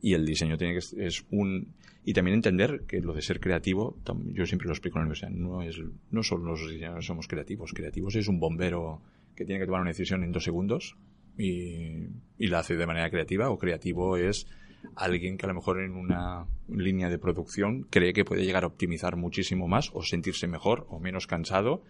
[0.02, 3.98] Y el diseño tiene que es un y también entender que lo de ser creativo,
[4.28, 5.78] yo siempre lo explico en la universidad, no es
[6.10, 9.02] no solo los diseñadores somos creativos, creativos es un bombero
[9.36, 10.96] que tiene que tomar una decisión en dos segundos
[11.38, 12.08] y,
[12.38, 14.48] y la hace de manera creativa o creativo es
[14.96, 18.68] alguien que a lo mejor en una línea de producción cree que puede llegar a
[18.68, 21.84] optimizar muchísimo más o sentirse mejor o menos cansado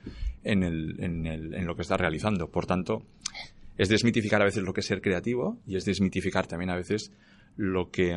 [0.43, 2.49] en, el, en, el, en lo que está realizando.
[2.49, 3.03] Por tanto,
[3.77, 7.11] es desmitificar a veces lo que es ser creativo y es desmitificar también a veces
[7.57, 8.15] lo que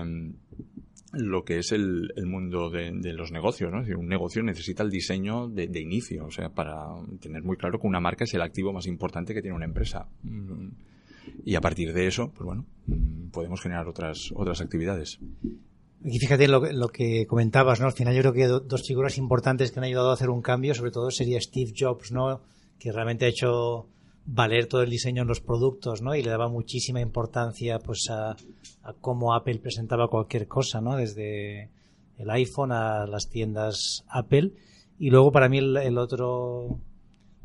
[1.12, 3.80] lo que es el, el mundo de, los negocios, ¿no?
[3.98, 6.86] un negocio necesita el diseño de, de, inicio, o sea, para
[7.20, 10.06] tener muy claro que una marca es el activo más importante que tiene una empresa.
[11.44, 12.64] Y a partir de eso, pues bueno,
[13.32, 15.18] podemos generar otras, otras actividades.
[16.04, 17.86] Aquí fíjate lo, lo que comentabas, ¿no?
[17.86, 20.74] Al final yo creo que dos figuras importantes que han ayudado a hacer un cambio,
[20.74, 22.40] sobre todo sería Steve Jobs, ¿no?
[22.78, 23.88] Que realmente ha hecho
[24.32, 26.14] valer todo el diseño en los productos, ¿no?
[26.14, 30.96] Y le daba muchísima importancia, pues, a, a cómo Apple presentaba cualquier cosa, ¿no?
[30.96, 31.70] Desde
[32.16, 34.52] el iPhone a las tiendas Apple.
[34.98, 36.78] Y luego para mí el, el otro,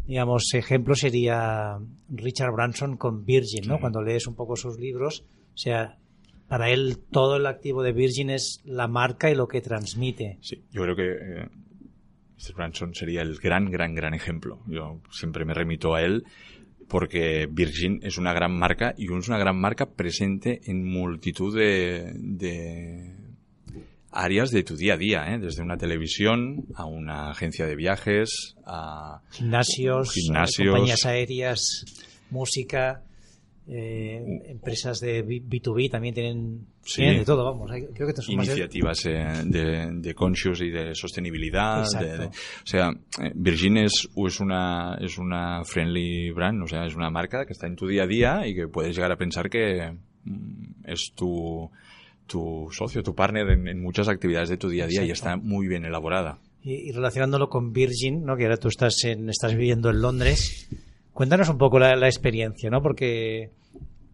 [0.06, 3.80] digamos, ejemplo sería Richard Branson con Virgin, ¿no?
[3.80, 5.98] Cuando lees un poco sus libros, o sea,
[6.48, 10.38] para él todo el activo de Virgin es la marca y lo que transmite.
[10.42, 11.50] Sí, yo creo que eh,
[12.38, 12.54] Mr.
[12.56, 14.60] Branson sería el gran, gran, gran ejemplo.
[14.68, 16.26] Yo siempre me remito a él
[16.88, 22.14] porque Virgin es una gran marca y es una gran marca presente en multitud de,
[22.16, 23.16] de
[24.12, 25.40] áreas de tu día a día, ¿eh?
[25.40, 30.70] desde una televisión a una agencia de viajes, a Gimnasios, Gimnasios.
[30.70, 31.86] compañías aéreas,
[32.30, 33.04] música,
[33.68, 36.98] eh, empresas de B- B2B también tienen, Sí.
[37.02, 37.72] tienen de todo, vamos.
[37.94, 41.80] Creo que iniciativas eh, de, de conscious y de sostenibilidad.
[41.80, 42.08] Exacto.
[42.08, 42.32] de- de- o
[42.66, 42.90] sea,
[43.24, 47.54] eh, Virgin es, es una es una friendly brand, o sea, es una marca que
[47.54, 49.94] está en tu día a día y que puedes llegar a pensar que
[50.26, 51.70] mm, es tu
[52.28, 55.38] tu socio, tu partner en, en muchas actividades de tu día a día y está
[55.38, 56.40] muy bien elaborada.
[56.64, 58.36] Y, y relacionándolo con Virgin, ¿no?
[58.36, 60.68] que ahora tú estás, en, estás viviendo en Londres,
[61.16, 62.82] cuéntanos un poco la, experiencia, ¿no?
[62.82, 63.52] Porque,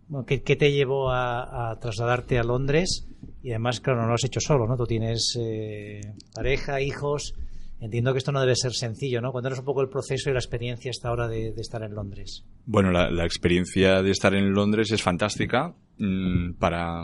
[0.07, 3.07] bueno, ¿qué, te llevó a, trasladarte a Londres?
[3.43, 4.77] Y además, claro, no lo has hecho solo, ¿no?
[4.77, 5.99] Tú tienes eh,
[6.33, 7.33] pareja, hijos.
[7.79, 9.31] Entiendo que esto no debe ser sencillo, ¿no?
[9.31, 12.45] Cuéntanos un poco el proceso y la experiencia hasta ahora de, estar en Londres.
[12.67, 15.73] Bueno, la, experiencia de estar en Londres es fantástica.
[15.97, 17.03] Mm, para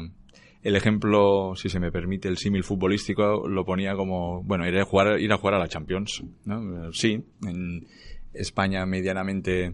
[0.62, 4.86] el ejemplo, si se me permite, el símil futbolístico lo ponía como, bueno, ir a
[4.86, 6.24] jugar, ir a jugar a la Champions.
[6.46, 6.94] ¿no?
[6.94, 7.88] Sí, en
[8.36, 9.74] España medianamente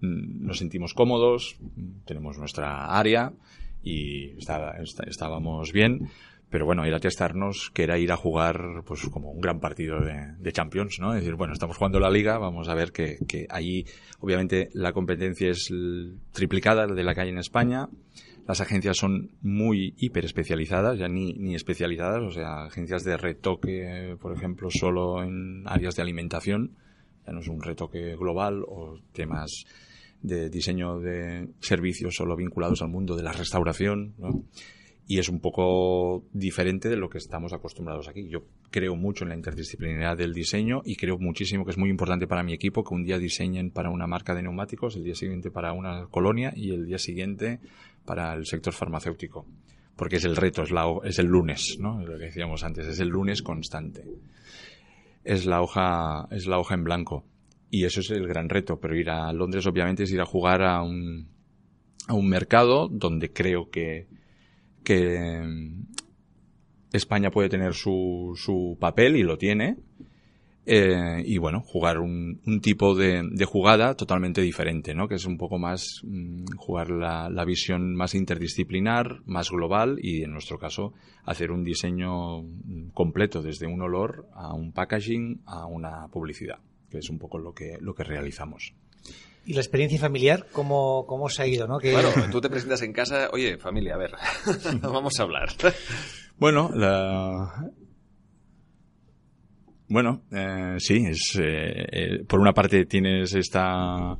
[0.00, 3.32] nos sentimos cómodos, mm, tenemos nuestra área
[3.82, 6.08] y está- está- estábamos bien.
[6.50, 10.00] Pero bueno, ir a testarnos, que era ir a jugar pues como un gran partido
[10.00, 11.12] de, Champions, ¿no?
[11.12, 13.84] Es decir, bueno, estamos jugando la liga, vamos a ver que, que allí,
[14.20, 15.70] obviamente, la competencia es
[16.32, 17.90] triplicada de la que hay en España.
[18.46, 24.16] Las agencias son muy hiper especializadas, ya ni, ni especializadas, o sea, agencias de retoque,
[24.18, 26.70] por ejemplo, solo en áreas de alimentación,
[27.32, 29.64] no es un retoque global o temas
[30.22, 34.44] de diseño de servicios solo vinculados al mundo de la restauración, ¿no?
[35.10, 38.28] y es un poco diferente de lo que estamos acostumbrados aquí.
[38.28, 42.26] Yo creo mucho en la interdisciplinaridad del diseño y creo muchísimo que es muy importante
[42.26, 45.50] para mi equipo que un día diseñen para una marca de neumáticos, el día siguiente
[45.50, 47.58] para una colonia y el día siguiente
[48.04, 49.46] para el sector farmacéutico.
[49.96, 52.04] Porque es el reto, es, la, es el lunes, ¿no?
[52.04, 54.04] Lo que decíamos antes, es el lunes constante.
[55.28, 57.26] Es la hoja, es la hoja en blanco.
[57.70, 60.62] Y eso es el gran reto, pero ir a Londres obviamente es ir a jugar
[60.62, 61.28] a un,
[62.06, 64.08] a un mercado donde creo que,
[64.82, 65.86] que mm,
[66.94, 69.76] España puede tener su, su papel y lo tiene.
[70.70, 75.08] Eh, y bueno, jugar un, un tipo de, de jugada totalmente diferente, ¿no?
[75.08, 80.24] Que es un poco más mm, jugar la, la visión más interdisciplinar, más global y
[80.24, 80.92] en nuestro caso
[81.24, 86.58] hacer un diseño mm, completo desde un olor a un packaging a una publicidad,
[86.90, 88.74] que es un poco lo que, lo que realizamos.
[89.46, 91.78] ¿Y la experiencia familiar cómo, cómo se ha ido, no?
[91.78, 94.10] Que- Claro, tú te presentas en casa, oye, familia, a ver,
[94.82, 95.48] vamos a hablar.
[96.38, 97.70] Bueno, la...
[99.88, 104.16] Bueno, eh, sí, es, eh, eh, por una parte tienes esta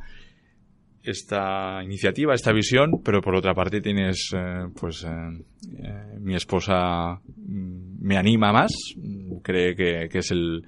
[1.03, 7.99] esta iniciativa, esta visión, pero por otra parte tienes, eh, pues, eh, mi esposa mm,
[8.01, 10.67] me anima más, mm, cree que, que es el,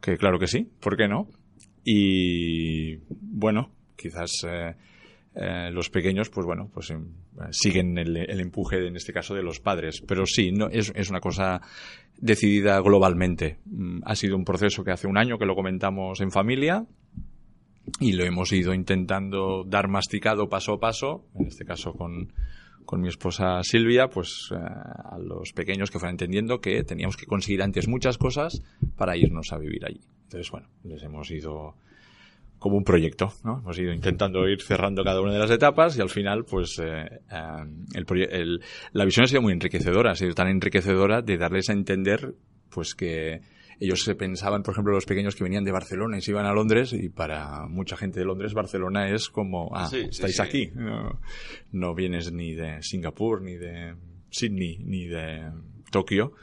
[0.00, 1.28] que claro que sí, ¿por qué no?
[1.84, 4.30] Y bueno, quizás
[5.34, 7.06] eh, eh, los pequeños, pues bueno, pues em,
[7.50, 10.02] siguen el, el empuje, en este caso, de los padres.
[10.06, 11.60] Pero sí, no, es, es una cosa
[12.18, 13.58] decidida globalmente.
[13.66, 16.86] Mm, Ha sido un proceso que hace un año que lo comentamos en familia
[18.00, 22.32] y lo hemos ido intentando dar masticado paso a paso, en este caso con,
[22.84, 27.26] con mi esposa Silvia, pues eh, a los pequeños que fueran entendiendo que teníamos que
[27.26, 28.62] conseguir antes muchas cosas
[28.96, 30.00] para irnos a vivir allí.
[30.24, 31.74] Entonces, bueno, les hemos ido
[32.60, 33.58] como un proyecto, ¿no?
[33.58, 37.20] Hemos ido intentando ir cerrando cada una de las etapas y al final, pues, eh,
[37.32, 38.60] eh, el el-
[38.92, 42.34] la visión ha sido muy enriquecedora, ha sido tan enriquecedora de darles a entender,
[42.72, 43.40] pues, que
[43.80, 46.52] ellos se pensaban, por ejemplo, los pequeños que venían de Barcelona y se iban a
[46.52, 50.42] Londres y para mucha gente de Londres, Barcelona es como, ah, Sí, sí, estáis sí.
[50.42, 51.18] aquí, no,
[51.72, 53.94] no vienes ni de Singapur, ni de
[54.28, 55.50] Sydney, ni de
[55.90, 56.34] Tokio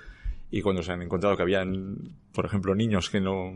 [0.49, 3.51] y cuando se han encontrado que habían, por ejemplo, niños que no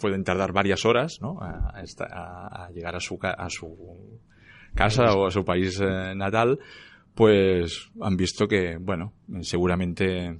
[0.00, 1.38] pueden tardar varias horas ¿no?
[1.40, 4.20] a, llegar a su, a su
[4.74, 6.58] casa o a su país eh, natal,
[7.14, 10.36] pues han visto que, bueno, seguramente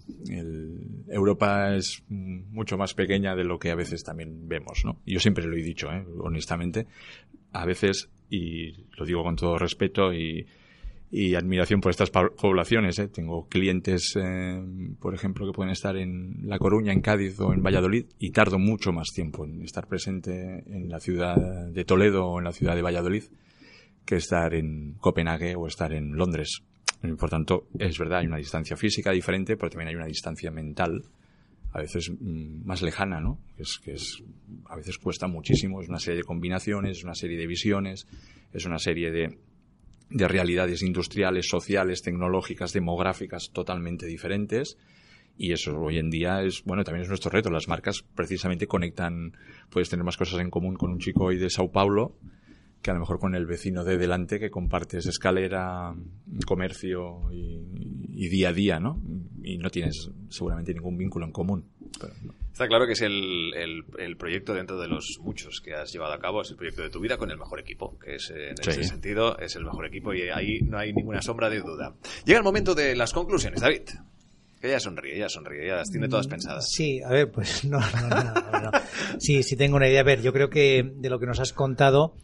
[1.08, 5.00] Europa es mucho más pequeña de lo que a veces también vemos, ¿no?
[5.06, 6.04] Yo siempre lo he dicho, ¿eh?
[6.20, 6.86] honestamente,
[7.52, 10.46] a veces y lo digo con todo respeto y,
[11.12, 12.98] admiración por estas poblaciones.
[12.98, 13.08] ¿eh?
[13.08, 14.62] Tengo clientes, eh,
[15.00, 18.58] por ejemplo, que pueden estar en La Coruña, en Cádiz o en Valladolid y tardo
[18.58, 21.36] mucho más tiempo en estar presente en la ciudad
[21.68, 23.24] de Toledo o en la ciudad de Valladolid
[24.04, 26.62] que estar en Copenhague o estar en Londres.
[27.18, 31.02] Por tanto, es verdad, hay una distancia física diferente, pero también hay una distancia mental
[31.72, 33.38] a veces mm, más lejana, ¿no?
[33.58, 34.22] Es que es,
[34.66, 38.06] a veces cuesta muchísimo, es una serie de combinaciones, es una serie de visiones,
[38.52, 39.38] es una serie de,
[40.10, 44.78] de realidades industriales, sociales, tecnológicas, demográficas totalmente diferentes.
[45.38, 47.50] Y eso hoy en día es, bueno, también es nuestro reto.
[47.50, 49.36] Las marcas precisamente conectan,
[49.70, 52.16] puedes tener más cosas en común con un chico hoy de Sao Paulo
[52.82, 55.94] que a lo mejor con el vecino de delante que compartes escalera,
[56.46, 59.00] comercio y, día a día, ¿no?
[59.42, 61.64] Y no tienes seguramente ningún vínculo en común.
[62.52, 63.52] Está claro que es el,
[63.98, 66.90] el, proyecto dentro de los muchos que has llevado a cabo, es el proyecto de
[66.90, 70.14] tu vida con el mejor equipo, que es en ese sentido es el mejor equipo
[70.14, 71.94] y ahí no hay ninguna sombra de duda.
[72.24, 73.82] Llega el momento de las conclusiones, David.
[74.60, 76.70] Que ella sonríe, ella sonríe, ya las tiene todas pensadas.
[76.70, 78.70] Sí, a ver, pues no, no, no, no.
[79.18, 80.00] Sí, sí tengo una idea.
[80.00, 82.14] A ver, yo creo que de lo que nos has contado,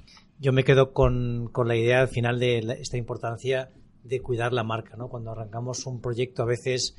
[0.43, 3.71] yo me quedo con, con la idea al final de esta importancia
[4.03, 5.09] de cuidar la marca, ¿no?
[5.09, 6.97] Cuando arrancamos un proyecto a veces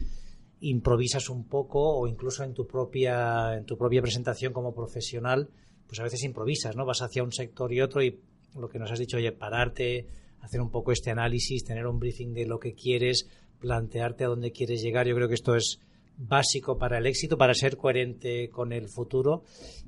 [0.61, 5.49] improvisas un poco o incluso en tu propia en tu propia presentación como profesional,
[5.87, 6.85] pues a veces improvisas, ¿no?
[6.85, 8.21] Vas hacia un sector y otro y
[8.55, 10.07] lo que nos has dicho, oye, pararte,
[10.39, 13.27] hacer un poco este análisis, tener un briefing de lo que quieres,
[13.59, 15.05] plantearte a dónde quieres llegar.
[15.05, 15.81] Yo creo que esto es
[16.15, 19.43] básico para el éxito, para ser coherente con el futuro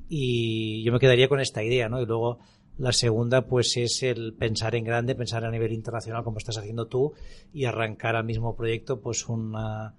[0.10, 2.02] y yo me quedaría con esta idea, ¿no?
[2.02, 2.40] Y luego
[2.78, 6.88] la segunda, pues, es el pensar en grande, pensar a nivel internacional, como estás haciendo
[6.88, 7.14] tú,
[7.54, 9.94] y arrancar al mismo proyecto, pues, una,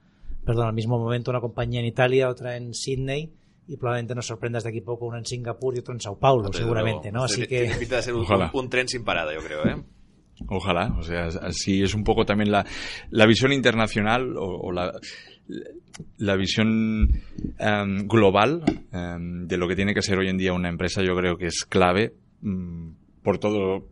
[0.44, 3.32] perdón, al mismo momento una compañía en Italia, otra en Sydney,
[3.66, 6.52] y probablemente nos sorprendas de aquí poco una en Singapur y otra en Sao Paulo,
[6.52, 7.24] seguramente, ¿no?
[7.24, 7.72] Así que...
[7.88, 9.82] Te a ser un, tren sin parada, yo creo, ¿eh?
[10.48, 12.66] Ojalá, o sea, así es un poco también la,
[13.10, 14.92] la visión internacional o, la,
[16.18, 17.08] la visión
[17.58, 18.62] em, global
[18.92, 21.46] em, de lo que tiene que ser hoy en día una empresa, yo creo que
[21.46, 22.90] es clave Mm,
[23.22, 23.88] por todo,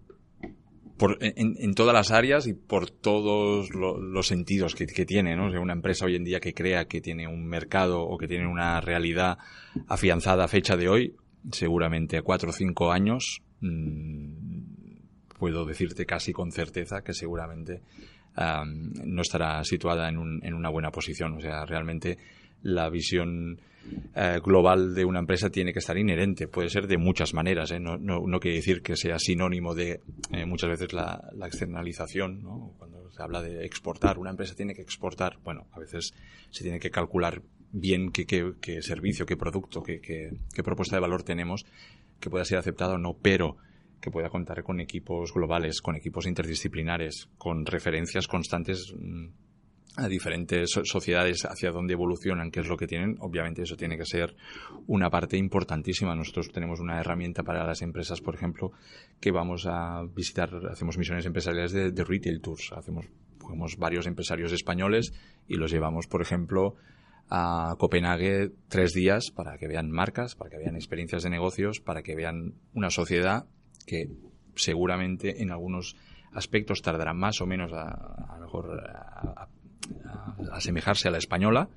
[0.97, 5.47] por, en, todas las áreas y por todos los sentidos que, tiene, ¿no?
[5.61, 8.81] una empresa hoy en día que crea que tiene un mercado o que tiene una
[8.81, 9.39] realidad
[9.89, 11.17] afianzada a fecha de hoy,
[11.51, 14.75] seguramente a cuatro o cinco años, mm,
[15.39, 17.83] puedo decirte casi con certeza que seguramente
[18.37, 21.35] no estará situada en, en una buena posición.
[21.35, 22.19] O sea, realmente
[22.63, 23.61] la visión
[24.15, 26.49] eh, global de una empresa tiene que estar inherente.
[26.49, 27.71] Puede ser de muchas maneras.
[27.73, 27.81] ¿eh?
[27.81, 32.43] No, no, quiere decir que sea sinónimo de eh, muchas veces la, externalización.
[32.79, 35.39] Cuando se habla de exportar, una empresa tiene que exportar.
[35.43, 36.15] Bueno, a veces
[36.51, 37.43] se tiene que calcular
[37.73, 41.67] bien qué, qué, servicio, qué producto, qué, qué, propuesta de valor tenemos
[42.21, 43.57] que pueda ser aceptado o no, pero
[44.01, 49.27] que pueda contar con equipos globales, con equipos interdisciplinares, con referencias constantes mm,
[49.97, 54.05] a diferentes sociedades hacia dónde evolucionan, qué es lo que tienen, obviamente eso tiene que
[54.05, 54.35] ser
[54.87, 56.15] una parte importantísima.
[56.17, 58.73] Nosotros tenemos una herramienta para las empresas, por ejemplo,
[59.21, 63.07] que vamos a visitar, hacemos misiones empresariales de, retail tours, hacemos
[63.79, 65.13] varios empresarios españoles
[65.47, 66.75] y los llevamos, por ejemplo,
[67.31, 72.03] a Copenhague tres días para que vean marcas, para que vean experiencias de negocios, para
[72.03, 73.47] que vean una sociedad
[73.87, 74.11] que
[74.57, 75.97] seguramente en algunos
[76.33, 79.49] aspectos tardará más o menos a, a mejor a,
[80.53, 81.69] asemejarse a la española,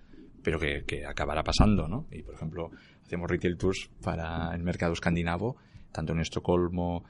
[0.43, 2.08] pero que, acabará pasando, ¿no?
[2.12, 2.72] Y, por ejemplo,
[3.06, 5.58] hacemos retail tours para el mercado escandinavo,
[5.91, 7.04] tanto en Estocolmo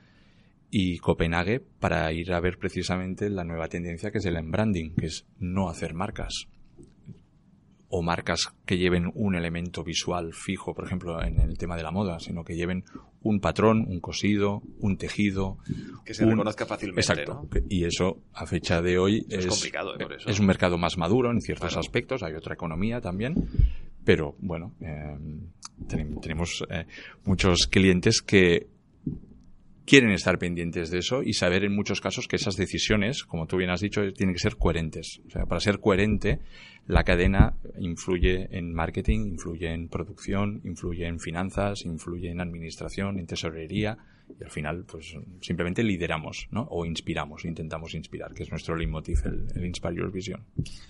[0.70, 5.08] y Copenhague, para ir a ver precisamente la nueva tendencia que es el branding, que
[5.08, 6.48] es no hacer marcas
[7.90, 11.92] o marcas que lleven un elemento visual fijo, por ejemplo, en el tema de la
[11.92, 12.84] moda, sino que lleven
[13.28, 15.58] un patrón, un cosido, un tejido.
[16.06, 17.02] Que se reconozca fácilmente.
[17.02, 17.48] Exacto.
[17.70, 20.08] Y eso, a fecha de hoy, es, complicado, ¿eh?
[20.26, 23.36] es un mercado más maduro en ciertos aspectos, hay otra economía también,
[24.04, 25.18] pero bueno, eh,
[26.22, 26.86] tenemos eh,
[27.26, 28.68] muchos clientes que
[29.88, 33.56] quieren estar pendientes de eso y saber en muchos casos que esas decisiones, como tú
[33.56, 35.22] bien has dicho, tienen que ser coherentes.
[35.26, 36.42] O sea, para ser coherente,
[36.86, 43.28] la cadena influye en marketing, influye en producción, influye en finanzas, influye en administración, en
[43.28, 43.98] tesorería
[44.40, 46.68] y al final pues simplemente lideramos ¿no?
[46.70, 50.44] o inspiramos, intentamos inspirar, que es nuestro leitmotiv, el, Inspire Your Vision.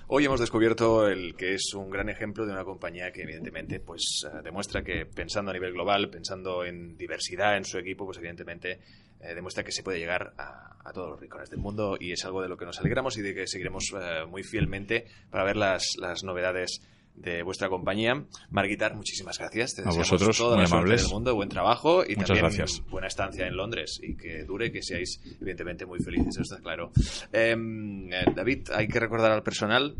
[0.07, 4.25] Hoy hemos descubierto el que es un gran ejemplo de una compañía que evidentemente pues
[4.25, 8.79] eh, demuestra que pensando a nivel global, pensando en diversidad en su equipo, pues evidentemente
[9.19, 12.41] eh, demuestra que se puede llegar a, todos los rincones del mundo y es algo
[12.41, 15.83] de lo que nos alegramos y de que seguiremos eh, muy fielmente para ver las,
[15.99, 16.81] las novedades
[17.17, 18.25] de vuestra compañía.
[18.51, 19.73] Marguitar, muchísimas gracias.
[19.75, 21.01] Te A deseamos vosotros, toda muy la suerte amables.
[21.03, 22.81] del mundo, buen trabajo y Muchas también gracias.
[22.89, 26.91] buena estancia en Londres y que dure, que seáis evidentemente muy felices, eso está claro.
[27.33, 29.95] Em, eh, David, hay que recordar al personal,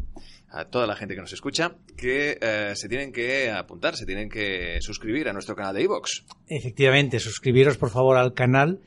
[0.50, 4.30] a toda la gente que nos escucha, que eh, se tienen que apuntar, se tienen
[4.30, 6.24] que suscribir a nuestro canal de iVoox.
[6.48, 8.80] Efectivamente, suscribiros por favor al canal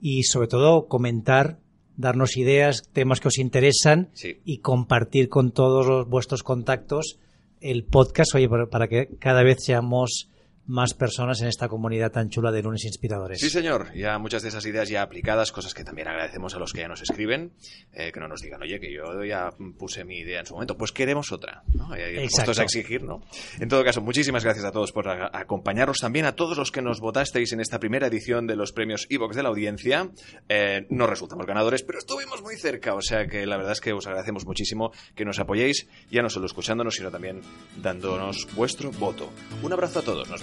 [0.00, 1.58] y sobre todo comentar,
[1.96, 4.40] darnos ideas, temas que os interesan Sí.
[4.44, 7.18] y compartir con todos los- vuestros contactos
[7.62, 10.28] el podcast, oye, para, que cada vez seamos
[10.66, 13.40] más personas en esta comunidad tan chula de lunes inspiradores.
[13.40, 13.92] Sí, señor.
[13.94, 16.88] Ya muchas de esas ideas ya aplicadas, cosas que también agradecemos a los que ya
[16.88, 17.52] nos escriben,
[17.92, 20.76] eh, que no nos digan, oye, que yo ya puse mi idea en su momento.
[20.76, 21.62] Pues queremos otra.
[21.74, 21.94] ¿no?
[21.96, 22.52] Exacto.
[22.60, 23.22] a exigir, ¿no?
[23.60, 25.98] En todo caso, muchísimas gracias a todos por a- acompañarnos.
[25.98, 29.34] También a todos los que nos votasteis en esta primera edición de los premios Evox
[29.36, 30.10] de la audiencia.
[30.48, 32.94] Eh, no resultamos ganadores, pero estuvimos muy cerca.
[32.94, 36.30] O sea que la verdad es que os agradecemos muchísimo que nos apoyéis, ya no
[36.30, 37.40] solo escuchándonos, sino también
[37.82, 39.30] dándonos vuestro voto.
[39.62, 40.28] Un abrazo a todos.
[40.30, 40.42] Nos